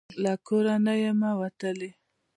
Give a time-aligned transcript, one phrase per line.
[0.23, 1.89] له کور نه یمه وتلې